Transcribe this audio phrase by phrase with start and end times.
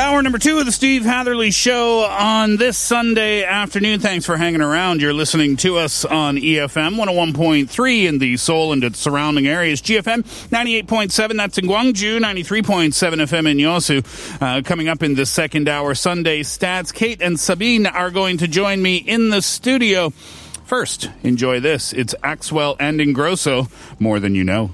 [0.00, 4.00] Hour number two of the Steve Hatherley Show on this Sunday afternoon.
[4.00, 5.02] Thanks for hanging around.
[5.02, 9.82] You're listening to us on EFM 101.3 in the Seoul and its surrounding areas.
[9.82, 14.40] GFM 98.7, that's in Gwangju, 93.7 FM in Yosu.
[14.40, 18.48] Uh, coming up in the second hour Sunday stats, Kate and Sabine are going to
[18.48, 20.08] join me in the studio.
[20.64, 21.92] First, enjoy this.
[21.92, 24.70] It's Axwell and Ingrosso, More Than You Know.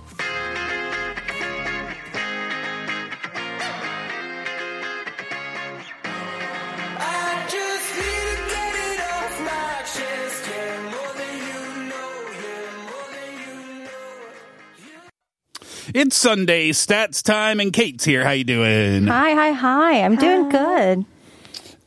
[15.97, 18.22] It's Sunday stats time, and Kate's here.
[18.22, 19.06] How you doing?
[19.06, 20.03] Hi, hi, hi.
[20.03, 21.06] I'm doing good.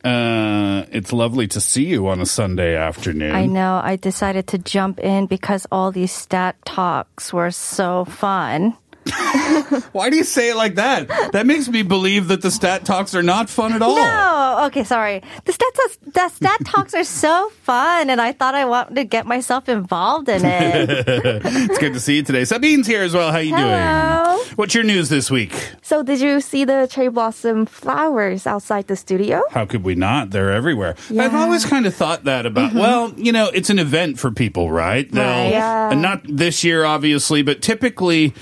[0.02, 3.30] Uh, it's lovely to see you on a Sunday afternoon.
[3.30, 3.80] I know.
[3.80, 8.76] I decided to jump in because all these stat talks were so fun.
[9.92, 11.08] Why do you say it like that?
[11.32, 13.96] That makes me believe that the stat talks are not fun at all.
[13.96, 15.22] No, okay, sorry.
[15.44, 19.04] The stat, talks- the stat talks are so fun, and I thought I wanted to
[19.04, 20.90] get myself involved in it.
[21.08, 22.44] it's good to see you today.
[22.44, 23.32] Sabine's here as well.
[23.32, 24.36] How you Hello.
[24.36, 24.46] doing?
[24.56, 25.52] What's your news this week?
[25.82, 29.42] So, did you see the cherry blossom flowers outside the studio?
[29.50, 30.30] How could we not?
[30.30, 30.90] They're everywhere.
[31.10, 31.36] I've Mm-hmm.
[31.36, 35.10] always kind of thought that about, well, you know, it's an event for people, right?
[35.10, 35.50] They'll, Right.
[35.50, 35.94] Yeah.
[35.94, 38.34] not this year, obviously, but typically,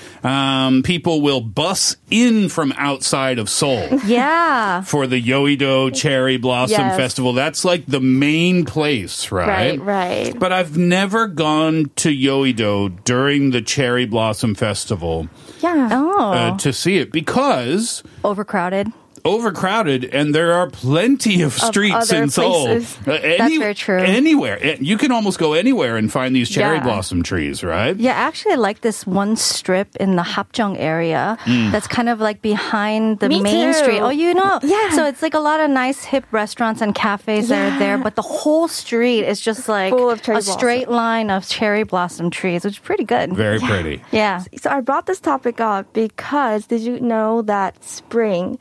[0.49, 3.87] um, people will bus in from outside of Seoul.
[4.07, 4.83] yeah.
[4.83, 6.97] for the Yoido Cherry Blossom Yes.
[6.97, 7.33] Festival.
[7.33, 9.79] That's like the main place, right?
[9.79, 10.39] Right, right.
[10.39, 15.29] But I've never gone to Yoido during the Cherry Blossom Festival
[15.61, 15.89] Yeah.
[15.93, 18.93] Oh, uh, to see it because overcrowded.
[19.25, 22.67] Overcrowded and there are plenty of streets other in Seoul.
[22.67, 22.97] places.
[23.07, 23.99] Uh, That's very true.
[23.99, 24.59] Anywhere.
[24.63, 26.83] Uh, You can almost go anywhere and find these cherry Yeah.
[26.85, 27.97] blossom trees, right?
[27.97, 31.71] Yeah, actually, I like this one strip in the Hapjeong area Mm.
[31.73, 33.79] that's kind of like behind the Me main too.
[33.79, 34.01] street.
[34.01, 34.59] Oh, you know?
[34.63, 34.91] Yeah.
[34.91, 38.15] So it's like a lot of nice hip restaurants and cafes that are there, but
[38.17, 42.31] the whole street is just like Full of cherry a straight line of cherry blossom
[42.31, 43.33] trees, which is pretty good.
[43.33, 44.03] Very pretty.
[44.13, 44.43] yeah.
[44.61, 48.59] So, I brought this topic up because did you know that spring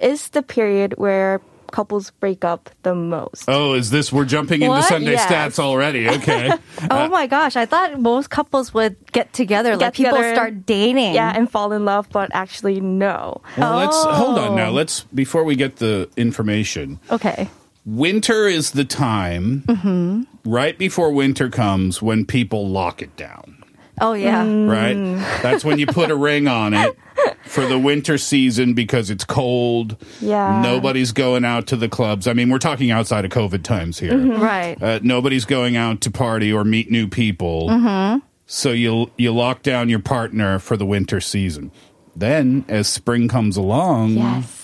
[0.00, 1.40] is the period where
[1.70, 3.44] couples break up the most?
[3.46, 4.84] Oh, is this we're jumping into What?
[4.84, 5.30] Sunday Yes.
[5.30, 6.08] stats already?
[6.18, 6.50] Okay.
[6.90, 10.34] Oh my gosh, I thought most couples would get together, like people together.
[10.34, 11.14] start dating.
[11.14, 13.40] Yeah, and fall in love, but actually, no.
[13.56, 14.56] Well, let's hold on Oh.
[14.56, 14.70] now.
[14.70, 16.98] Let's before we get the information.
[17.10, 17.48] Okay.
[17.86, 20.22] Winter is the time Mm-hmm.
[20.50, 23.62] right before winter comes when people lock it down.
[24.00, 24.42] Oh yeah.
[24.44, 24.94] Right?
[25.42, 26.96] That's when you put a ring on it
[27.50, 29.96] for the winter season because it's cold.
[30.20, 30.62] Yeah.
[30.62, 32.28] Nobody's going out to the clubs.
[32.28, 34.16] I mean, we're talking outside of COVID times here.
[34.16, 34.80] Right.
[34.80, 37.68] Uh, nobody's going out to party or meet new people.
[37.68, 38.18] Mm-hmm.
[38.46, 41.72] So you you lock down your partner for the winter season.
[42.14, 44.59] Then, as spring comes along, Yes.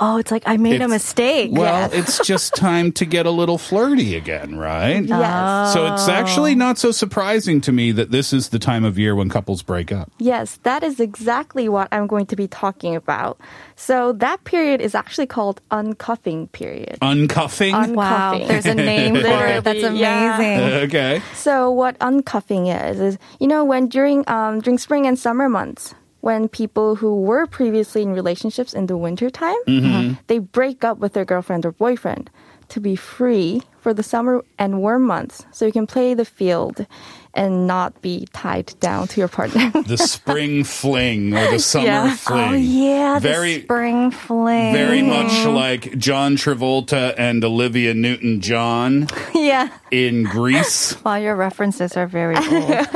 [0.00, 1.50] Oh, it's like I made a mistake.
[1.52, 5.04] Well, it's just time to get a little flirty again, right?
[5.04, 5.72] Yes.
[5.72, 9.14] So it's actually not so surprising to me that this is the time of year
[9.14, 10.10] when couples break up.
[10.18, 13.40] Yes, that is exactly what I'm going to be talking about.
[13.76, 16.98] So that period is actually called uncuffing period.
[17.00, 17.94] Uncuffing?
[17.94, 18.48] Wow, Uncuffing.
[18.48, 19.64] there's a name for it.
[19.64, 20.36] That's Literally, yeah.
[20.36, 20.74] amazing.
[20.88, 21.22] okay.
[21.34, 25.94] So what uncuffing is is you know when during um, during spring and summer months
[26.24, 30.14] when people who were previously in relationships in the winter time mm-hmm.
[30.28, 32.30] they break up with their girlfriend or boyfriend
[32.68, 36.86] to be free for the summer and warm months, so you can play the field
[37.34, 39.68] and not be tied down to your partner.
[39.82, 42.08] The spring fling or the summer Yeah.
[42.12, 42.50] Oh, fling.
[42.50, 44.72] Oh yeah, Very- the spring fling.
[44.72, 49.68] Very much like John Travolta and Olivia Newton John yeah.
[49.90, 50.96] in Grease.
[51.04, 52.86] Wow, your references are very old.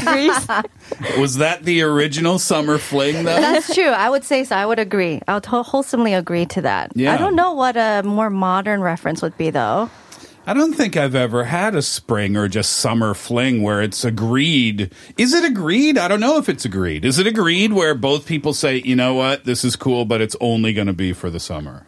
[0.00, 0.48] Grease.
[1.18, 3.40] Was that the original summer fling though?
[3.40, 3.84] That's true.
[3.84, 4.56] I would say so.
[4.56, 5.20] I would agree.
[5.28, 6.90] I would wholesomely agree to that.
[6.96, 7.14] Yeah.
[7.14, 9.88] I don't know what a more modern reference would be though.
[10.46, 14.92] I don't think I've ever had a spring or just summer fling where it's agreed.
[15.16, 15.96] Is it agreed?
[15.96, 17.06] I don't know if it's agreed.
[17.06, 20.36] Is it agreed where both people say, you know what, this is cool, but it's
[20.42, 21.86] only going to be for the summer?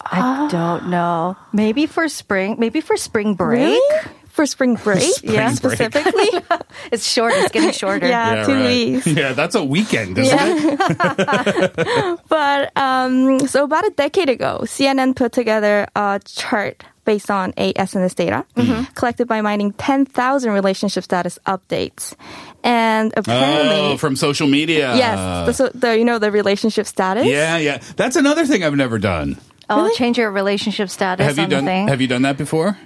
[0.00, 1.36] I don't know.
[1.52, 2.54] Maybe for spring.
[2.60, 3.58] Maybe for spring break.
[3.60, 4.08] Really?
[4.28, 5.02] For spring break?
[5.02, 5.56] Spring yeah, break.
[5.56, 6.28] specifically?
[6.92, 7.32] It's short.
[7.34, 8.06] It's getting shorter.
[8.06, 8.44] Yeah.
[8.44, 8.66] two right.
[8.66, 9.06] weeks.
[9.06, 12.20] Yeah, that's a weekend, isn't it?
[12.28, 17.72] But um, so about a decade ago, CNN put together a chart based on a
[17.72, 18.84] SNS data mm-hmm.
[18.92, 22.14] collected by mining 10,000 relationship status updates.
[22.62, 24.94] And oh, apparently, Oh, from social media.
[24.96, 27.24] yes, the, so the you know the relationship status.
[27.24, 27.80] Yeah, yeah.
[27.96, 29.38] That's another thing I've never done.
[29.70, 31.88] Oh, change your relationship status Have you on done the thing.
[31.88, 32.76] have you done that before?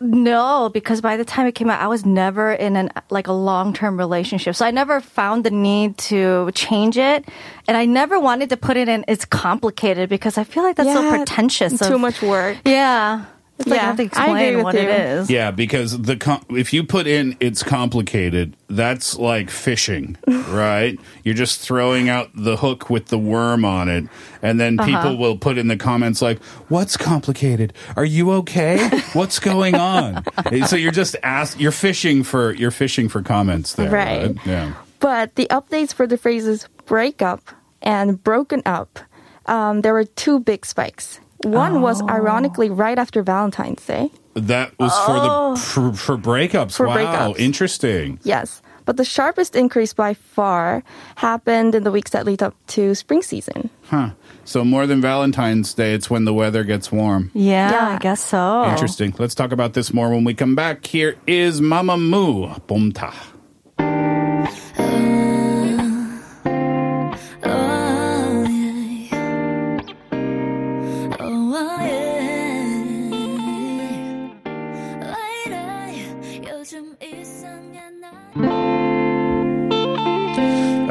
[0.00, 3.32] No, because by the time it came out, I was never in an like a
[3.32, 7.24] long term relationship, so I never found the need to change it,
[7.68, 9.04] and I never wanted to put it in.
[9.08, 11.78] It's complicated because I feel like that's so pretentious.
[11.78, 12.58] Too of- much work.
[12.66, 13.24] Yeah,
[13.58, 14.80] it's like I Yeah, have to I agree explain with what you.
[14.80, 15.30] it is.
[15.30, 20.16] Yeah, because the com- if you put in it's complicated, that's like fishing,
[20.48, 20.98] right?
[21.22, 24.04] You're just throwing out the hook with the worm on it,
[24.42, 24.88] and then Uh-huh.
[25.02, 27.72] people will put in the comments like, "What's complicated?
[27.96, 28.88] Are you okay?
[29.12, 30.24] What's going on?"
[30.66, 34.26] so you're just ask you're fishing for you're fishing for comments there, right?
[34.28, 34.36] Right.
[34.46, 34.74] Yeah.
[35.00, 37.50] But the updates for the phrases break up
[37.82, 38.98] and broken up,
[39.46, 41.20] um, there were two big spikes.
[41.44, 42.08] One was Oh.
[42.08, 44.10] ironically right after Valentine's Day.
[44.34, 45.56] That was for the oh.
[45.56, 46.72] for, for breakups.
[46.76, 47.38] For wow, breakups.
[47.38, 48.18] interesting.
[48.24, 48.60] Yes.
[48.86, 50.82] But the sharpest increase by far
[51.16, 53.70] happened in the weeks that lead up to spring season.
[53.84, 54.10] Huh.
[54.44, 57.30] So more than Valentine's Day, it's when the weather gets warm.
[57.32, 57.88] Yeah, Yeah.
[57.94, 58.64] I guess so.
[58.68, 59.14] Interesting.
[59.18, 60.84] Let's talk about this more when we come back.
[60.86, 63.14] Here is Mamamoo, Bomta.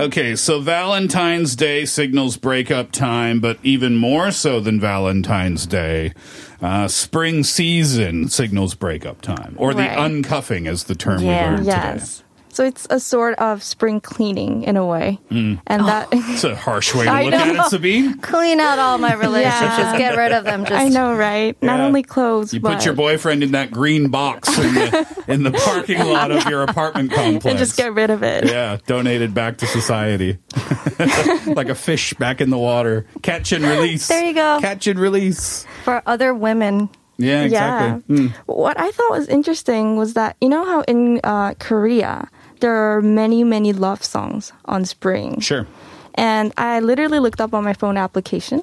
[0.03, 6.11] Okay, so Valentine's Day signals breakup time, but even more so than Valentine's Day,
[6.61, 11.51] uh, spring season signals breakup time, or the uncuffing, as the term Yeah.
[11.51, 12.21] we learned Yes.
[12.53, 15.19] So it's a sort of spring cleaning in a way.
[15.31, 15.59] Mm.
[15.67, 16.07] And that.
[16.11, 17.63] It's a harsh way to I look at know.
[17.65, 18.19] it, Sabine.
[18.19, 19.77] Clean out all my relationships.
[19.77, 19.97] Yeah.
[19.97, 20.61] Get rid of them.
[20.65, 21.61] Just I know, right?
[21.63, 25.43] Not only clothes, You but put your boyfriend in that green box in the, in
[25.43, 27.45] the parking lot of your apartment complex.
[27.45, 28.45] and just get rid of it.
[28.45, 30.37] Yeah, donated back to society.
[31.47, 33.05] like a fish back in the water.
[33.21, 34.07] Catch and release.
[34.07, 34.59] There you go.
[34.61, 35.65] Catch and release.
[35.83, 36.89] for other women.
[37.17, 38.15] Yeah, exactly.
[38.17, 38.29] Yeah.
[38.47, 42.27] What I thought was interesting was that you know how in uh, Korea
[42.63, 45.41] there are many many love songs on spring.
[45.43, 45.67] Sure.
[46.15, 48.61] And I literally looked up on my phone application,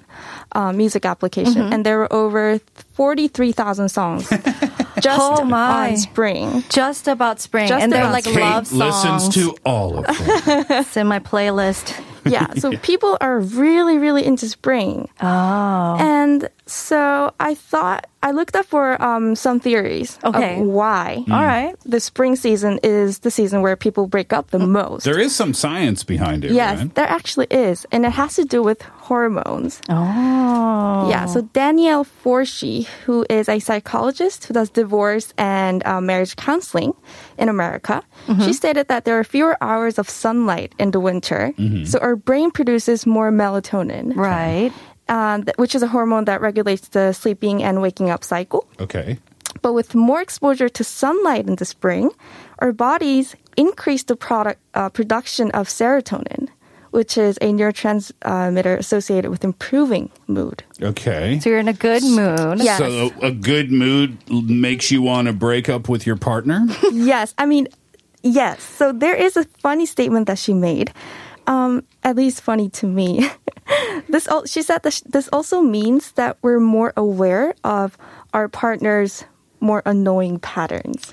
[0.54, 1.72] uh, music application, Mm-hmm.
[1.74, 2.60] and there were over
[2.96, 4.28] forty three thousand songs
[5.02, 5.90] just Oh, my.
[5.90, 6.62] on spring.
[6.70, 7.68] Just about spring.
[7.68, 8.78] Just and they're like Kate love songs.
[8.80, 10.64] listens to all of them.
[10.80, 11.90] It's in my playlist.
[12.24, 15.08] Yeah, so people are really really into spring.
[15.20, 15.96] Oh.
[16.00, 20.60] And so I thought I looked up for um, some theories Okay.
[20.60, 21.24] of why.
[21.30, 21.74] All right.
[21.86, 25.04] The spring season is the season where people break up the most.
[25.04, 26.94] there is some science behind it, yes, right?
[26.94, 29.82] there actually is, and it has to do with hormones.
[29.88, 31.10] Oh.
[31.10, 36.92] Yeah, so Danielle Forshee, who is a psychologist who does divorce and uh, marriage counseling
[37.42, 38.02] in America,
[38.44, 41.52] she stated that there are fewer hours of sunlight in the winter,
[41.84, 44.70] so our brain produces more melatonin, Right.
[45.08, 48.62] uh, which is a hormone that regulates the sleeping and waking up cycle.
[48.78, 49.18] Okay.
[49.62, 52.10] But with more exposure to sunlight in the spring,
[52.60, 56.48] our bodies increase the product uh, production of serotonin,
[56.90, 60.64] which is a neurotransmitter associated with improving mood.
[60.82, 61.38] Okay.
[61.40, 62.62] So you're in a good mood.
[62.62, 62.78] Yes.
[62.78, 66.66] So a good mood makes you want to break up with your partner?
[66.92, 67.68] yes, I mean,
[68.22, 68.62] yes.
[68.62, 70.92] So there is a funny statement that she made.
[71.46, 73.28] Um, at least funny to me.
[74.08, 77.98] this al- she said that sh- this also means that we're more aware of
[78.32, 79.24] our partner's
[79.58, 81.12] more annoying patterns.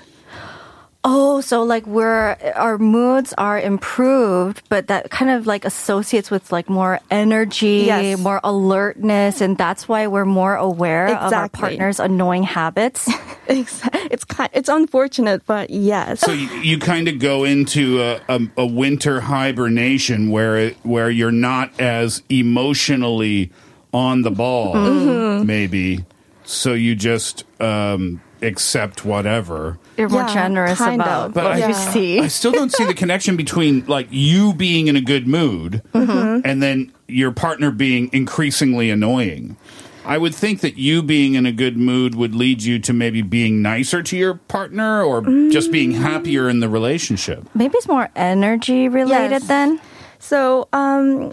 [1.04, 6.50] Oh, so like we're our moods are improved, but that kind of like associates with
[6.50, 8.18] like more energy, Yes.
[8.18, 13.08] more alertness, and that's why we're more aware of our partner's annoying habits.
[13.48, 16.20] It's it's kind it's unfortunate, but yes.
[16.20, 21.08] So you, you kind of go into a, a, a winter hibernation where it, where
[21.08, 23.50] you're not as emotionally
[23.94, 25.46] on the ball, Mhm.
[25.46, 26.04] maybe.
[26.44, 29.78] So you just um, accept whatever.
[29.96, 31.34] You're more Yeah, generous kind about of.
[31.34, 32.20] But what I- you see.
[32.20, 36.40] I still don't see the connection between like you being in a good mood Mm-hmm.
[36.44, 39.56] and then your partner being increasingly annoying.
[40.04, 43.20] I would think that you being in a good mood would lead you to maybe
[43.20, 47.46] being nicer to your partner or just being happier in the relationship.
[47.54, 49.46] Maybe it's more energy related Yes.
[49.48, 49.80] then.
[50.18, 51.32] So, um,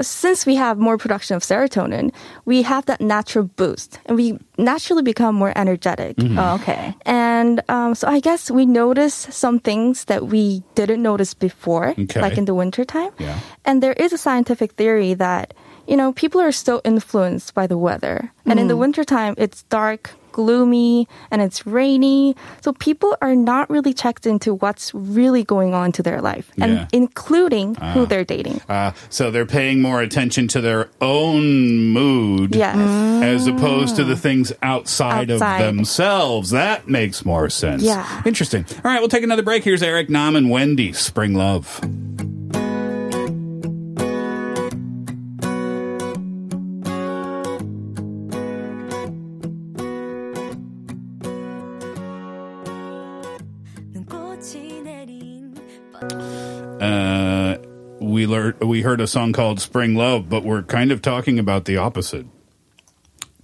[0.00, 2.12] since we have more production of serotonin,
[2.44, 6.16] we have that natural boost, and we naturally become more energetic.
[6.20, 6.94] Oh, okay.
[7.06, 12.20] And um, so, I guess we notice some things that we didn't notice before, Okay.
[12.20, 13.10] like in the wintertime.
[13.18, 13.38] Yeah.
[13.64, 15.54] And there is a scientific theory that
[15.90, 18.78] you know people are still influenced by the weather, and in the mm.
[18.78, 20.12] wintertime, it's dark.
[20.32, 22.36] Gloomy and it's rainy.
[22.60, 26.72] So people are not really checked into what's really going on to their life, and
[26.72, 26.86] Yeah.
[26.92, 28.04] including who ah.
[28.04, 28.60] they're dating.
[28.68, 32.76] Uh, so they're paying more attention to their own mood Yes.
[33.24, 34.16] as opposed to the ah.
[34.16, 36.50] things outside, of themselves.
[36.50, 37.82] That makes more sense.
[37.82, 38.22] Yeah.
[38.24, 38.64] Interesting.
[38.84, 39.64] All right, we'll take another break.
[39.64, 41.80] Here's Eric Nam and Wendy, Spring Love.
[56.90, 57.58] Uh,
[58.00, 61.66] we learned we heard a song called Spring Love, but we're kind of talking about
[61.66, 62.26] the opposite.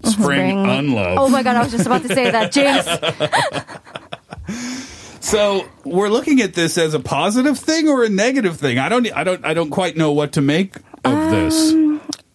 [0.04, 1.18] Spring, unlove.
[1.18, 2.86] Oh my god, I was just about to say that, James.
[5.26, 8.78] So we're looking at this as a positive thing or a negative thing.
[8.78, 9.12] I don't.
[9.12, 9.44] I don't.
[9.44, 11.74] I don't quite know what to make of this.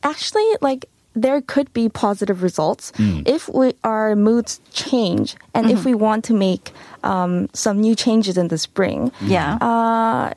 [0.03, 5.93] Actually, like there could be positive results if we, our moods change and if we
[5.93, 6.71] want to make
[7.03, 9.09] um, some new changes in the spring.
[9.21, 9.55] Yeah.
[9.55, 10.33] Uh,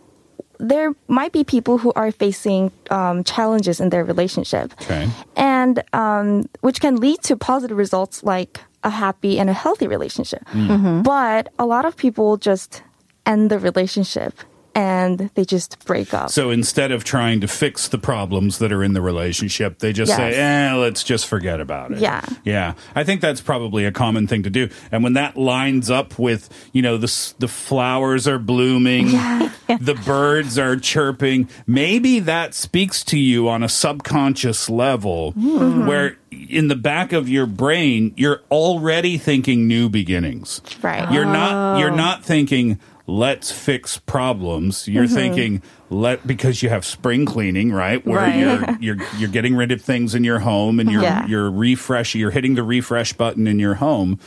[0.59, 5.09] there might be people who are facing um, challenges in their relationship, Okay.
[5.37, 10.43] and um, which can lead to positive results like a happy and a healthy relationship.
[11.03, 12.83] But a lot of people just
[13.27, 14.35] end the relationship
[14.75, 16.31] and they just break up.
[16.31, 20.15] So instead of trying to fix the problems that are in the relationship, they just
[20.15, 20.73] say, Yes.
[20.73, 22.25] "Eh, let's just forget about it." Yeah.
[22.45, 22.75] yeah.
[22.95, 24.69] I think that's probably a common thing to do.
[24.91, 29.07] And when that lines up with, you know, the the flowers are blooming,
[29.69, 36.69] the birds are chirping, maybe that speaks to you on a subconscious level, where in
[36.69, 40.61] the back of your brain you're already thinking new beginnings.
[40.83, 41.11] Right.
[41.13, 44.89] You're not you're not thinking let's fix problems.
[44.89, 45.15] You're Mm-hmm.
[45.15, 48.05] thinking let because you have spring cleaning, right?
[48.07, 48.37] Where Right.
[48.37, 51.27] you're you're you're getting rid of things in your home and you're Yeah.
[51.27, 54.19] you're refresh you're hitting the refresh button in your home.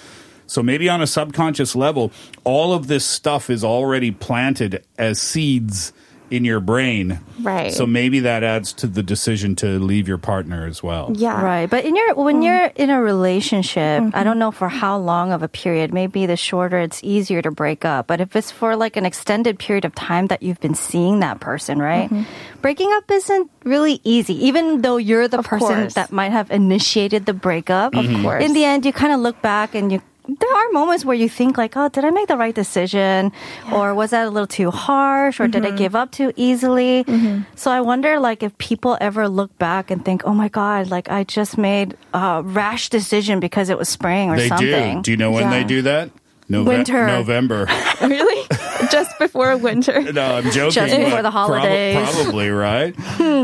[0.45, 2.11] So maybe on a subconscious level,
[2.45, 5.91] all of this stuff is already planted as seeds
[6.29, 7.19] in your brain.
[7.39, 7.71] Right.
[7.73, 11.11] So maybe that adds to the decision to leave your partner as well.
[11.15, 11.41] yeah.
[11.41, 11.69] Right.
[11.69, 12.45] But in your when mm.
[12.45, 14.23] you're in a relationship, I mm-hmm.
[14.23, 17.85] don't know for how long of a period, maybe the shorter it's easier to break
[17.85, 18.07] up.
[18.07, 21.39] But if it's for like an extended period of time that you've been seeing that
[21.39, 22.09] person, right?
[22.09, 22.61] Mm-hmm.
[22.61, 24.33] Breaking up isn't really easy.
[24.45, 25.93] Even though you're the Of person course.
[25.93, 27.95] that might have initiated the breakup.
[27.95, 28.23] Of mm-hmm.
[28.23, 28.43] course.
[28.43, 31.29] In the end you kind of look back and you there are moments where you
[31.29, 33.31] think like, oh, did I make the right decision?
[33.71, 35.39] Or was that a little too harsh?
[35.39, 35.77] Or did I mm-hmm.
[35.77, 37.03] give up too easily?
[37.05, 37.43] Mm-hmm.
[37.55, 41.09] So I wonder like if people ever look back and think, oh my God, like
[41.09, 44.97] I just made a rash decision because it was spring or They something.
[44.97, 45.01] do.
[45.03, 46.11] Do you know when they do that?
[46.49, 47.05] Nove- Winter.
[47.07, 47.67] November.
[48.01, 48.47] really?
[48.91, 50.01] Just before winter.
[50.13, 50.71] No, I'm joking.
[50.71, 51.95] Just before the holidays.
[51.97, 52.95] prob- probably, right?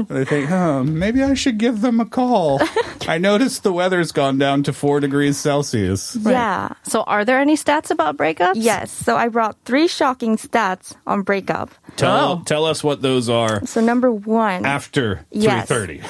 [0.08, 2.62] they think, oh, maybe I should give them a call.
[3.08, 6.16] I noticed the weather's gone down to four degrees Celsius.
[6.16, 6.70] Yeah.
[6.84, 8.54] So are there any stats about breakups?
[8.56, 8.92] Yes.
[8.92, 11.72] So I brought three shocking stats on breakup.
[11.98, 12.44] Tell Oh.
[12.46, 14.66] tell us what those are So number one.
[14.66, 15.68] after Yes.
[15.68, 16.02] 3:30.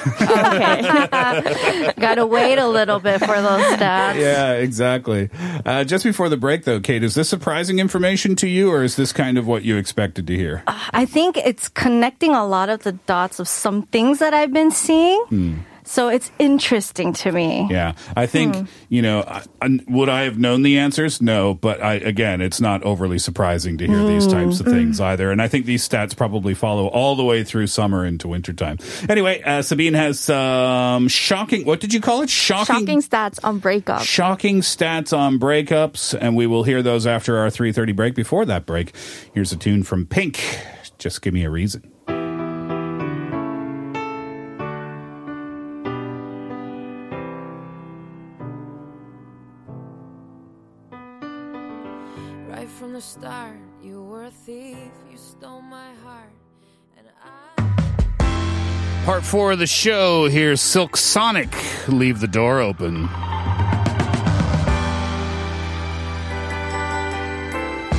[0.68, 1.92] okay.
[1.98, 4.14] Gotta wait a little bit for those stats.
[4.16, 5.30] yeah, exactly.
[5.66, 8.96] Uh, just before the break, though, Kate, is this surprising information to you, or is
[8.96, 10.62] this kind of what you expected to hear?
[10.66, 14.70] I think it's connecting a lot of the dots of some things that I've been
[14.70, 15.18] seeing.
[15.30, 15.54] Hmm.
[15.86, 17.68] So it's interesting to me.
[17.70, 18.64] Yeah, I think Hmm.
[18.88, 19.20] you know.
[19.26, 21.20] I, I- would I have known the answers?
[21.22, 25.30] No, but I again, it's not overly surprising to hear these types of things either.
[25.30, 28.78] And I think these stats probably follow all the way through summer into wintertime.
[29.08, 31.64] Anyway, uh, Sabine has some shocking.
[31.66, 32.30] What did you call it?
[32.30, 32.64] Shocking.
[32.86, 34.02] Shocking stats on breakups.
[34.04, 38.14] Shocking stats on breakups, and we will hear those after our 3:30 break.
[38.14, 38.92] Before that break,
[39.34, 40.40] here's a tune from Pink.
[40.98, 41.90] Just give me a reason.
[59.04, 60.28] Part four of the show.
[60.28, 61.54] Here's Silk Sonic.
[61.88, 63.06] Leave the door open.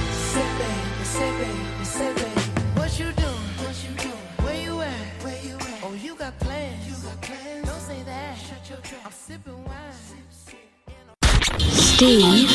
[0.09, 2.41] Say, baby, say, baby, say, baby.
[2.73, 3.49] What you doing?
[3.61, 4.13] What you doing?
[4.41, 5.23] Where you at?
[5.23, 5.83] Where you at?
[5.83, 6.87] Oh, you got plans.
[6.87, 7.69] You got plans.
[7.69, 8.37] Don't say that.
[8.39, 9.01] Shut your trap.
[9.05, 9.75] I'm sipping wine.
[11.69, 12.49] Steve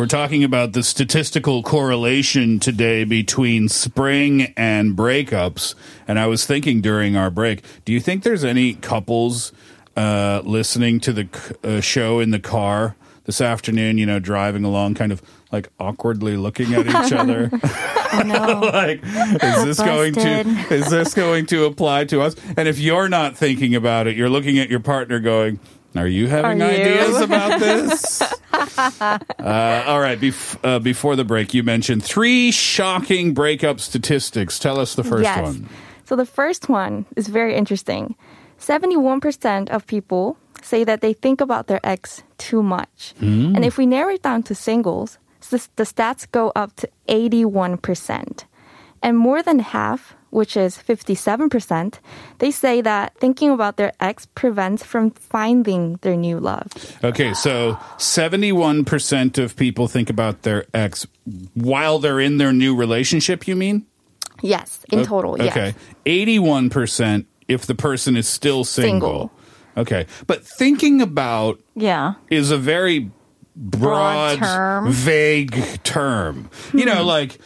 [0.00, 5.74] We're talking about the statistical correlation today between spring and breakups.
[6.08, 9.52] And I was thinking during our break, do you think there's any couples
[9.98, 11.28] uh, listening to the
[11.62, 15.20] uh, show in the car this afternoon, you know, driving along, kind of
[15.52, 17.50] like awkwardly looking at each other?
[18.12, 20.40] like, is this going to
[20.70, 22.36] is this going to apply to us?
[22.56, 25.60] And if you're not thinking about it, you're looking at your partner going,
[25.96, 26.80] are you having Are you?
[26.80, 28.22] ideas about this?
[28.52, 30.20] Uh, all right.
[30.20, 34.58] Bef- uh, before the break, you mentioned three shocking breakup statistics.
[34.58, 35.42] Tell us the first yes.
[35.42, 35.68] one.
[36.04, 38.14] So the first one is very interesting.
[38.58, 43.14] 71% of people say that they think about their ex too much.
[43.18, 43.56] Hmm.
[43.56, 45.18] And if we narrow it down to singles,
[45.48, 48.44] the stats go up to 81%.
[49.02, 51.94] And more than half, which is 57%,
[52.38, 56.66] they say that thinking about their ex prevents from finding their new love.
[57.04, 61.06] Okay, so 71% of people think about their ex
[61.54, 63.86] while they're in their new relationship, you mean?
[64.42, 65.54] Yes, in total, yes.
[65.56, 65.74] Okay.
[66.06, 69.30] 81% if the person is still single.
[69.76, 70.06] Okay.
[70.26, 72.14] But thinking about Yeah.
[72.30, 73.10] is a very
[73.56, 74.84] broad, Broad term.
[74.86, 74.90] Hmm.
[74.92, 76.50] vague term.
[76.72, 77.38] You know, like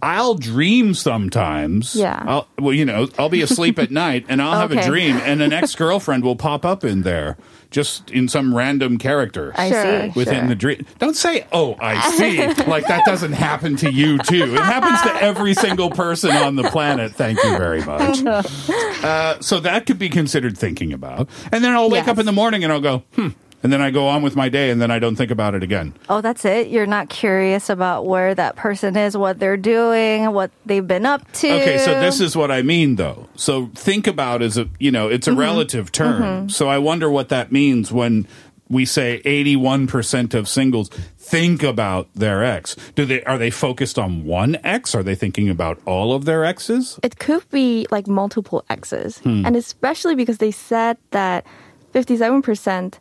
[0.00, 1.94] I'll dream sometimes.
[1.96, 2.22] Yeah.
[2.26, 5.42] I'll, well, you know, I'll be asleep at night and I'll have a dream, and
[5.42, 7.36] an ex girlfriend will pop up in there,
[7.70, 9.52] just in some random character.
[9.56, 9.82] I Sure.
[10.02, 10.12] see.
[10.14, 10.48] Within Sure.
[10.48, 10.86] the dream.
[10.98, 12.38] Don't say, oh, I see.
[12.66, 14.54] like that doesn't happen to you, too.
[14.54, 17.12] It happens to every single person on the planet.
[17.14, 18.24] Thank you very much.
[18.24, 21.28] Uh, so that could be considered thinking about.
[21.52, 22.08] And then I'll wake Yes.
[22.08, 23.28] up in the morning and I'll go, hmm.
[23.62, 25.62] And then I go on with my day and then I don't think about it
[25.62, 25.94] again.
[26.08, 26.68] Oh, that's it.
[26.68, 31.30] You're not curious about where that person is, what they're doing, what they've been up
[31.32, 31.50] to.
[31.50, 33.28] Okay, so this is what I mean though.
[33.34, 36.48] So think about is a, you know, it's a relative term.
[36.48, 38.28] So I wonder what that means when
[38.68, 42.76] we say 81% of singles think about their ex.
[42.94, 44.94] Do they are they focused on one ex?
[44.94, 46.98] Are they thinking about all of their exes?
[47.02, 49.18] it could be like multiple X's.
[49.18, 49.44] Hmm.
[49.44, 51.46] And especially because they said that
[51.94, 52.94] 57%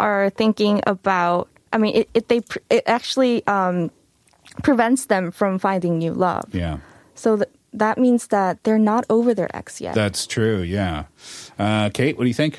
[0.00, 3.90] are thinking about, I mean, it, it, they, it actually um,
[4.62, 6.48] prevents them from finding new love.
[6.52, 6.78] Yeah.
[7.14, 9.94] So th- that means that they're not over their ex yet.
[9.94, 11.04] That's true, yeah.
[11.58, 12.58] Uh, Kate, what do you think?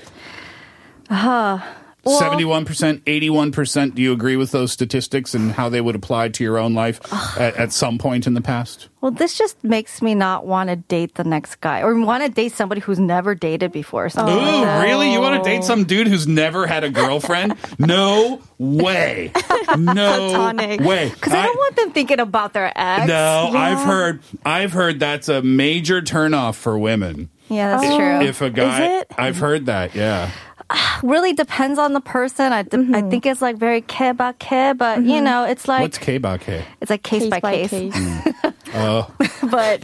[1.10, 1.60] Uh,
[2.04, 3.96] well- 71%, 81%.
[3.96, 7.00] Do you agree with those statistics and how they would apply to your own life
[7.40, 8.88] at, at some point in the past?
[9.02, 12.30] Well, this just makes me not want to date the next guy or want to
[12.30, 14.06] date somebody who's never dated before.
[14.06, 15.12] or Something like Ooh, really?
[15.12, 17.56] You want to date some dude who's never had a girlfriend?
[17.80, 19.32] no way.
[19.78, 20.82] No Platonic.
[20.82, 21.10] way.
[21.10, 23.08] Because I, don't want them thinking about their ex.
[23.08, 23.58] no, Yeah.
[23.60, 27.30] I've heard I've heard that's a major turnoff for women.
[27.48, 27.98] Yeah, that's Oh.
[27.98, 28.22] true.
[28.28, 29.08] If a guy it?
[29.18, 30.32] I've heard that, yeah.
[31.04, 32.54] really depends on the person.
[32.54, 32.96] I, Mm-hmm.
[32.96, 36.18] I think it's like very K by K, but you know, it's like What's K
[36.18, 36.64] ba K?
[36.80, 37.74] it's like case, by, case.
[38.74, 39.12] Oh,
[39.52, 39.84] but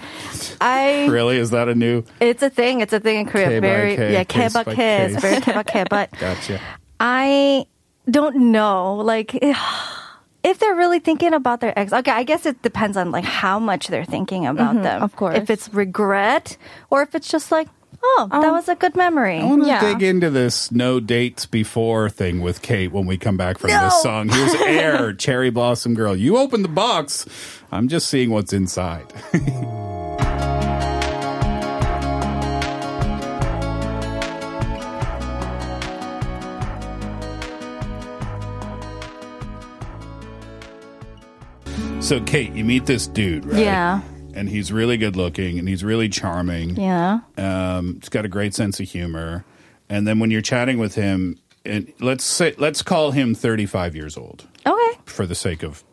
[0.61, 1.37] I really?
[1.37, 2.79] Is that a new it's a thing.
[2.79, 3.47] It's a thing in Korea.
[3.49, 5.05] K by very K, yeah, K case by by K.
[5.11, 5.83] It's very K by K.
[5.89, 6.61] But gotcha?
[7.01, 7.65] I
[8.09, 8.95] don't know.
[8.95, 9.35] Like
[10.43, 11.91] if they're really thinking about their ex.
[11.91, 15.03] Okay, I guess it depends on like how much they're thinking about Mhm, them.
[15.03, 15.35] of course.
[15.37, 16.55] If it's regret
[16.89, 17.67] or if it's just like,
[18.03, 19.39] oh, that um, was a good memory.
[19.39, 23.37] I want to dig into this no dates before thing with Kate when we come
[23.37, 24.29] back from this song.
[24.29, 26.15] Here's Air, Cherry Blossom Girl.
[26.15, 27.25] You open the box.
[27.71, 29.11] I'm just seeing what's inside.
[42.01, 43.61] so, Kate, you meet this dude, right?
[43.61, 44.01] Yeah.
[44.37, 46.75] And he's really good looking and he's really charming.
[46.75, 47.19] Yeah.
[47.37, 49.43] Um, he's got a great sense of humor.
[49.89, 54.15] and then when you're chatting with him, and let's say let's call him 35 years
[54.15, 54.99] old Okay.
[55.05, 55.83] for the sake of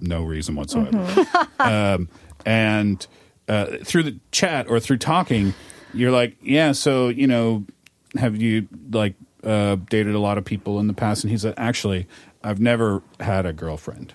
[0.00, 1.26] no reason whatsoever.
[1.60, 2.08] um,
[2.44, 3.06] and
[3.48, 5.54] uh, through the chat or through talking,
[5.94, 7.64] you're like, yeah, so you know,
[8.16, 11.24] have you like uh, dated a lot of people in the past?
[11.24, 12.06] And he's like, actually,
[12.42, 14.12] I've never had a girlfriend.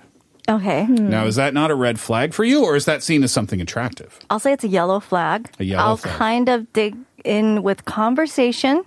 [0.49, 0.85] Okay.
[0.87, 3.59] Now, is that not a red flag for you, or is that seen as something
[3.59, 4.17] attractive?
[4.29, 5.49] I'll say it's a yellow flag.
[5.59, 6.15] A yellow I'll flag.
[6.15, 8.83] kind of dig in with conversation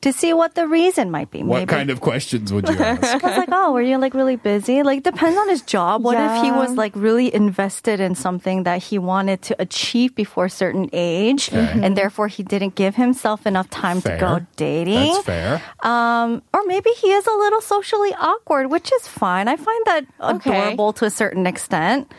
[0.00, 1.42] to see what the reason might be.
[1.42, 3.22] What kind of questions would you ask?
[3.22, 4.82] I was like, oh, were you like really busy?
[4.82, 6.02] Like, depends on his job.
[6.02, 10.46] What if he was like really invested in something that he wanted to achieve before
[10.46, 11.80] a certain age, Okay.
[11.82, 14.46] and therefore he didn't give himself enough time to go Fair.
[14.56, 15.12] dating?
[15.12, 15.62] That's fair.
[15.82, 19.46] Um, or maybe he is a little socially awkward, which is fine.
[19.48, 20.50] I find that Okay.
[20.50, 22.10] adorable to a certain extent.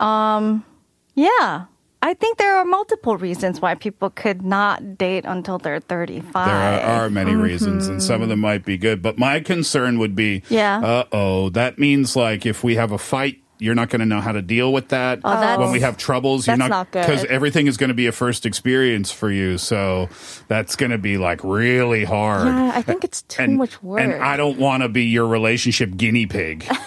[0.00, 0.64] Um,
[1.14, 1.64] yeah.
[2.00, 6.46] I think there are multiple reasons why people could not date until they're 35.
[6.46, 8.30] There are, are many reasons, and some of Mm-hmm.
[8.30, 9.02] them might be good.
[9.02, 10.78] But my concern would be, Yeah.
[10.78, 13.42] uh oh, that means like if we have a fight.
[13.60, 15.20] You're not going to know how to deal with that.
[15.24, 17.00] Oh, that's- when we have troubles, you're That's not not good.
[17.00, 19.58] because everything is going to be a first experience for you.
[19.58, 20.08] So
[20.46, 22.46] that's going to be like really hard.
[22.46, 24.00] Yeah, I think it's too and, much work.
[24.00, 26.66] And I don't want to be your relationship guinea pig.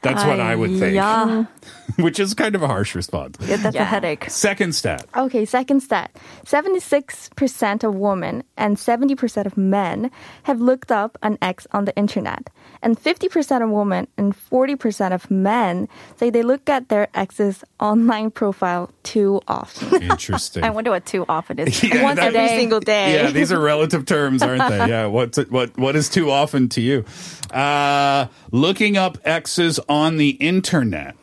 [0.00, 1.46] That's what I would think, Yeah.
[1.96, 3.36] which is kind of a harsh response.
[3.40, 4.26] Yeah, that's a headache.
[4.30, 5.06] Second stat.
[5.16, 6.14] Okay, second stat.
[6.44, 10.10] 76% of women and 70% of men
[10.44, 12.48] have looked up an ex on the internet.
[12.82, 18.30] And 50% of women and 40% of men say they look at their ex's online
[18.30, 20.02] profile too often.
[20.10, 20.62] Interesting.
[20.64, 21.82] I wonder what too often is.
[21.88, 23.14] Yeah, Once that- every single day.
[23.14, 24.78] Yeah, these are relative terms, aren't they?
[24.88, 27.04] Yeah, what's what what is too often to you?
[27.52, 31.14] Uh, looking up exes on the internet.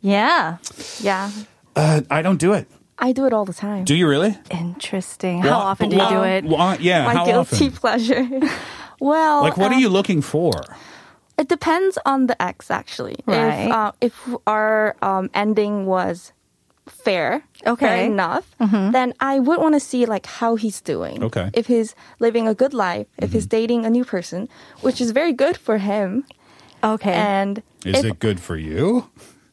[0.00, 0.58] Yeah.
[1.00, 1.30] yeah.
[1.74, 2.66] Uh, I don't do it.
[2.98, 3.84] I do it all the time.
[3.84, 4.36] Do you really?
[4.50, 5.42] Interesting.
[5.42, 6.44] How Wha- often do you do wha- it?
[6.44, 7.72] wha- yeah, My how guilty often?
[7.72, 8.28] pleasure.
[9.00, 10.52] well, Like, what uh, are you looking for?
[11.38, 13.16] It depends on the X, actually.
[13.26, 13.66] Right.
[13.66, 14.14] If uh, if
[14.46, 16.32] our um, ending was
[17.04, 17.86] fair, Okay.
[17.86, 18.44] fair enough,
[18.92, 21.22] then I would want to see like how he's doing.
[21.22, 21.50] Okay.
[21.52, 24.48] If he's living a good life, if he's dating a new person,
[24.80, 26.24] which is very good for him,
[26.82, 27.12] Okay.
[27.12, 29.04] and Is if it good for you?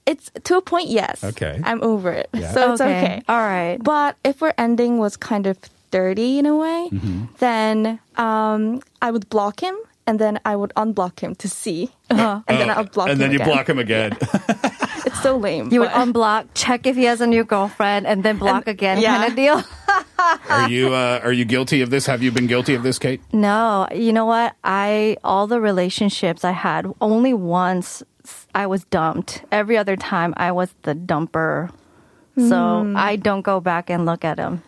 [0.06, 1.24] it's to a point, yes.
[1.24, 1.60] Okay.
[1.64, 2.52] I'm over it, Yeah.
[2.54, 3.22] so it's okay.
[3.28, 3.78] All right.
[3.84, 5.58] But if our ending was kind of
[5.92, 7.26] dirty in a way, Mm-hmm.
[7.40, 9.76] then um, I would block him.
[10.08, 13.12] And then I would unblock him to see, and then I'll block Uh-huh.
[13.12, 13.48] and him then you again.
[13.48, 14.18] block him again.
[15.08, 15.72] It's so lame.
[15.72, 19.18] You would unblock, check if he has a new girlfriend, and then block again, yeah.
[19.18, 19.64] kind of deal.
[20.50, 22.06] are you uh, are you guilty of this?
[22.06, 23.22] Have you been guilty of this, Kate?
[23.34, 24.54] No, you know what?
[24.64, 28.04] I all the relationships I had, only once
[28.54, 29.44] I was dumped.
[29.52, 31.72] Every other time I was the dumper.
[32.38, 34.62] So I don't go back and look at him.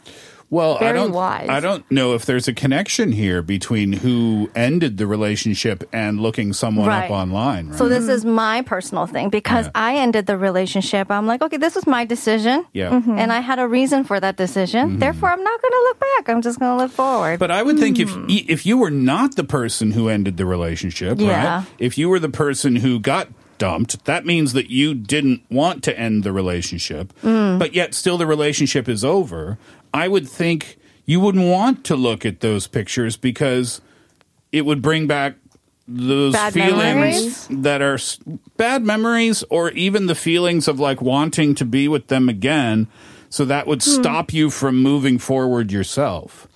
[0.49, 1.11] Well, I don't.
[1.11, 1.49] wise.
[1.49, 6.53] I don't know if there's a connection here between who ended the relationship and looking
[6.53, 7.05] someone Right.
[7.05, 7.69] up online.
[7.69, 7.77] Right?
[7.77, 9.71] So this is my personal thing because Yeah.
[9.75, 11.11] I ended the relationship.
[11.11, 12.65] I'm like, okay, this was my decision.
[12.71, 12.91] Yeah.
[12.91, 13.17] Mm-hmm.
[13.17, 14.87] And I had a reason for that decision.
[14.91, 14.99] Mm-hmm.
[14.99, 16.29] Therefore, I'm not going to look back.
[16.29, 17.39] I'm just going to look forward.
[17.39, 18.45] But I would think if mm.
[18.47, 21.57] if you were not the person who ended the relationship, Yeah.
[21.57, 21.65] right?
[21.77, 25.99] If you were the person who got dumped, that means that you didn't want to
[25.99, 27.57] end the relationship, mm.
[27.57, 29.57] but yet still the relationship is over.
[29.97, 33.81] I would think you wouldn't want to look at those pictures because
[34.51, 35.35] it would bring back
[35.87, 38.19] those Bad feelings that are s-
[38.57, 42.87] bad memories or even the feelings of like wanting to be with them again.
[43.29, 43.89] So that would hmm.
[43.89, 46.47] stop you from moving forward yourself.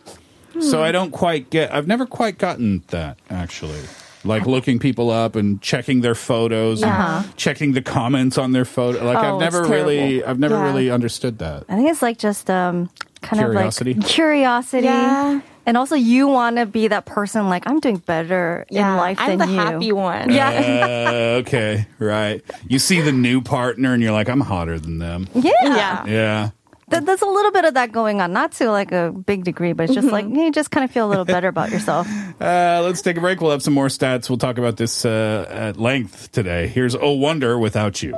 [0.60, 0.84] So hmm.
[0.84, 1.74] I don't quite get.
[1.74, 3.82] I've never quite gotten that actually.
[4.24, 9.04] Like looking people up and checking their photos, and checking the comments on their photo.
[9.04, 10.30] Like Oh, I've never it's really, terrible.
[10.30, 10.64] I've never Yeah.
[10.66, 11.64] really understood that.
[11.70, 12.90] I think it's like just um,
[13.22, 13.92] kind Curiosity?
[13.92, 14.86] of like curiosity.
[14.88, 15.42] Yeah.
[15.66, 19.38] And also, you want to be that person like, I'm doing better in life I'm
[19.38, 19.60] than the you.
[19.60, 20.32] happy one.
[20.32, 20.50] Yeah.
[20.50, 22.42] Uh, okay, right.
[22.68, 25.28] You see the new partner and you're like, I'm hotter than them.
[25.36, 25.52] Yeah.
[25.64, 26.06] Yeah.
[26.08, 26.50] Yeah.
[26.92, 28.34] Th- there's a little bit of that going on.
[28.34, 31.08] Not to like a big degree, but it's just like, you just kind of feel
[31.08, 32.08] a little better about yourself.
[32.42, 33.40] Uh, let's take a break.
[33.40, 34.28] We'll have some more stats.
[34.28, 36.68] We'll talk about this uh, at length today.
[36.68, 38.18] Here's Oh Wonder Without You.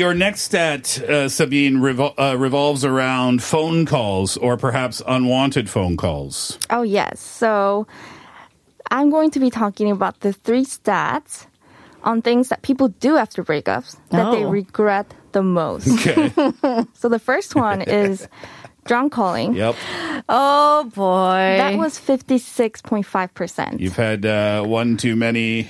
[0.00, 5.96] Your next stat, uh, Sabine, revol- uh, revolves around phone calls or perhaps unwanted phone
[5.96, 6.58] calls.
[6.70, 7.20] Oh, yes.
[7.20, 7.86] So
[8.90, 11.46] I'm going to be talking about the three stats
[12.02, 14.50] on things that people do after breakups that they Oh.
[14.50, 15.86] regret the most.
[16.00, 16.32] Okay.
[17.00, 18.26] So the first one is
[18.88, 19.54] drunk calling.
[19.54, 19.76] Yep.
[20.28, 21.56] Oh boy.
[21.60, 23.80] That was 56.5%.
[23.80, 25.68] You've had uh, one too many,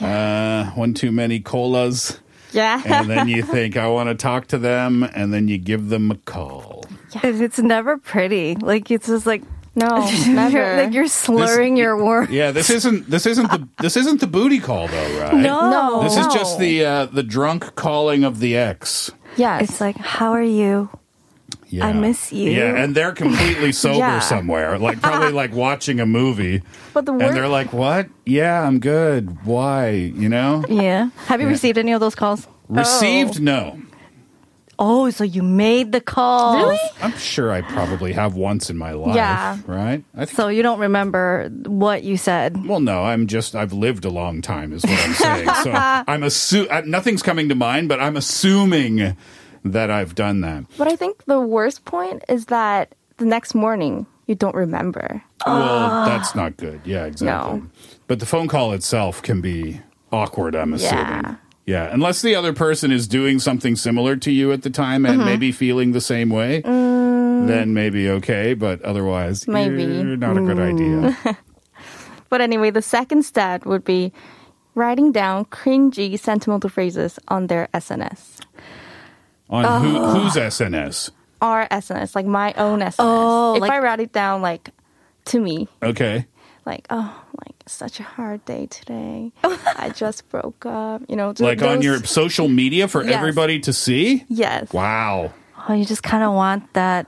[0.00, 2.20] uh, one too many colas.
[2.56, 2.82] Yeah.
[2.84, 6.10] and then you think, I want to talk to them, and then you give them
[6.10, 6.84] a call.
[7.22, 8.56] It's it's never pretty.
[8.56, 9.42] Like it's just like
[9.74, 10.82] no, you're, never.
[10.84, 12.30] like you're slurring your words.
[12.30, 15.34] Yeah, this isn't this isn't the this isn't the booty call though, right?
[15.34, 15.70] No.
[15.70, 16.02] No.
[16.02, 19.10] This is just the uh, the drunk calling of the ex.
[19.36, 20.88] Yeah, It's like, how are you?
[21.68, 21.86] Yeah.
[21.86, 22.50] I miss you.
[22.52, 24.20] Yeah, and they're completely sober Yeah.
[24.20, 26.62] somewhere, like probably like watching a movie,
[26.94, 28.08] But the and they're like, "What?
[28.24, 29.44] Yeah, I'm good.
[29.44, 29.90] Why?
[29.90, 31.10] You know?" Yeah.
[31.26, 31.52] Have you Yeah.
[31.52, 32.46] received any of those calls?
[32.68, 33.38] Received?
[33.40, 33.42] Oh.
[33.42, 33.78] No.
[34.78, 36.56] Oh, so you made the call.
[36.58, 36.78] Really?
[37.00, 39.14] I'm sure I probably have once in my life.
[39.16, 39.56] Yeah.
[39.66, 40.04] Right?
[40.14, 42.66] I think, So you don't remember what you said.
[42.66, 45.48] well, no, I'm just, I've lived a long time, is what I'm saying.
[45.62, 49.16] so I'm assuming, uh, nothing's coming to mind, but I'm assuming
[49.72, 50.64] that I've done that.
[50.78, 55.22] But I think the worst point is that the next morning you don't remember.
[55.46, 56.80] Well, that's not good.
[56.84, 57.60] Yeah, exactly.
[57.60, 57.66] No.
[58.08, 59.80] But the phone call itself can be
[60.12, 61.04] awkward, I'm assuming.
[61.04, 61.34] Yeah.
[61.66, 65.20] Yeah, unless the other person is doing something similar to you at the time and
[65.20, 65.24] Mhm.
[65.24, 69.82] maybe feeling the same way, then maybe okay, but otherwise, Maybe.
[69.84, 71.16] eh, not a good idea.
[72.28, 74.12] But anyway, the second step would be
[74.74, 78.40] writing down cringy sentimental phrases on their SNS.
[79.50, 80.14] On who, ah.
[80.18, 81.10] whose SNS?
[81.40, 82.94] Our SNS, like my own SNS.
[82.98, 84.70] Oh, if like- I write it down like
[85.26, 86.26] to me, Okay.
[86.64, 89.32] like, oh, like such a hard day today.
[89.44, 91.02] I just broke up.
[91.08, 93.14] You know, Like on your social media for Yes.
[93.14, 94.24] everybody to see?
[94.28, 94.72] Yes.
[94.72, 95.32] Wow.
[95.68, 97.06] Oh, you just kind of want that.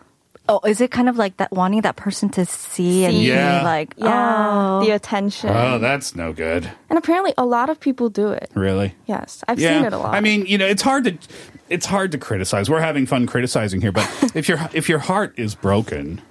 [0.51, 3.21] Oh, is it kind of like that wanting that person to see and See.
[3.25, 3.63] be Yeah.
[3.63, 4.47] like, Yeah,
[4.81, 5.51] oh, the attention.
[5.51, 6.71] Oh, that's no good.
[6.89, 8.51] and apparently, a lot of people do it.
[8.55, 8.95] Really?
[9.07, 9.77] Yes, I've yeah.
[9.77, 10.15] seen it a lot.
[10.15, 11.19] I mean, you know, it's hard to
[11.69, 12.71] it's hard to criticize.
[12.71, 16.23] We're having fun criticizing here, but if your if your heart is broken,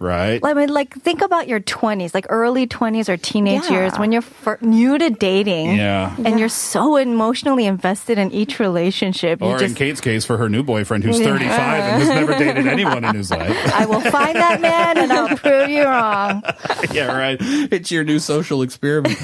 [0.00, 0.40] right?
[0.42, 3.72] I mean, like think about your twenties, like early twenties or teenage Yeah.
[3.72, 6.14] years when you're fir- new to dating, Yeah.
[6.24, 9.40] and you're so emotionally invested in each relationship.
[9.40, 12.66] You Or in Kate's case, for her new boyfriend who's 35 and has never dated
[12.66, 13.56] anyone in his life.
[13.74, 16.42] I will find that man and I'll prove you wrong.
[16.92, 17.36] yeah, right.
[17.40, 19.18] It's your new social experiment.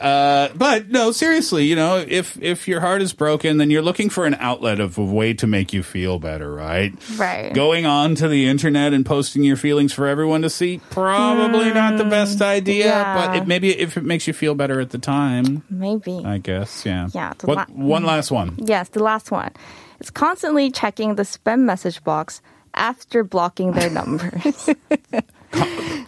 [0.00, 4.08] uh, but no, seriously, you know, if if your heart is broken, then you're looking
[4.10, 6.92] for an outlet of a way to make you feel better, right?
[7.16, 7.52] Right.
[7.52, 11.98] Going on to the internet and posting your feelings for everyone to see, probably not
[11.98, 12.44] the best hmm.
[12.44, 12.86] idea.
[12.86, 13.14] yeah.
[13.18, 16.22] But it, maybe if it makes you feel better at the time, Maybe.
[16.24, 16.86] I guess.
[16.86, 17.08] Yeah.
[17.12, 18.54] Yeah, What, la- one last one.
[18.62, 19.50] Yes, the last one.
[19.98, 22.40] It's constantly checking the spam message box
[22.74, 24.70] after blocking their numbers.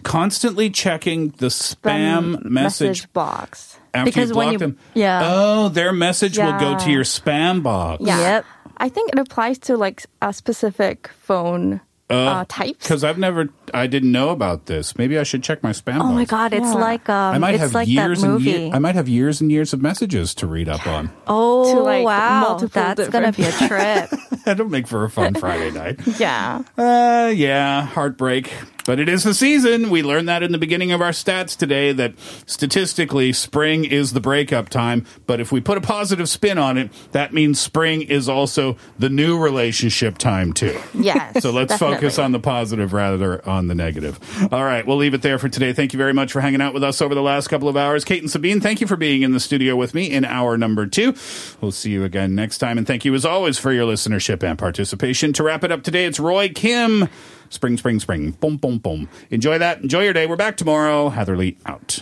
[0.03, 3.77] Constantly checking the spam, message box.
[3.93, 4.77] after Because you block you- them.
[4.93, 5.21] yeah.
[5.23, 8.03] Oh, their message will go to your spam box.
[8.03, 8.19] Yeah.
[8.19, 8.45] Yep.
[8.79, 12.79] I think it applies to like a specific phone uh, types.
[12.87, 14.97] Because I've never, I didn't know about this.
[14.97, 16.73] Maybe I should check my spam Oh my god, it's Yeah.
[16.73, 18.49] like um, I might it's have like years that and movie.
[18.51, 18.73] years.
[18.73, 21.11] I might have years and years of messages to read up on.
[21.27, 24.09] oh To, like, wow, multiple that's gonna be a trip.
[24.45, 25.99] That'll make for a fun Friday night.
[26.19, 26.63] yeah.
[26.77, 28.51] Uh, yeah, heartbreak.
[28.87, 29.89] But it is the season.
[29.89, 32.13] We learned that in the beginning of our stats today that
[32.45, 35.05] statistically spring is the breakup time.
[35.25, 39.09] But if we put a positive spin on it, that means spring is also the
[39.09, 40.79] new relationship time too.
[40.93, 41.43] Yes.
[41.43, 44.19] So let's focus on the positive rather on the negative.
[44.53, 45.73] All right, we'll leave it there for today.
[45.73, 48.05] Thank you very much for hanging out with us over the last couple of hours.
[48.05, 50.87] Kate and Sabine, thank you for being in the studio with me in hour number
[50.87, 51.13] two.
[51.59, 52.77] We'll see you again next time.
[52.77, 55.33] And thank you as always for your listenership and participation.
[55.33, 57.09] To wrap it up today, it's Roy Kim.
[57.49, 58.31] Spring, spring, spring.
[58.31, 59.09] Boom, boom, boom.
[59.29, 59.81] Enjoy that.
[59.81, 60.25] Enjoy your day.
[60.25, 61.09] We're back tomorrow.
[61.09, 61.95] Hatherley out.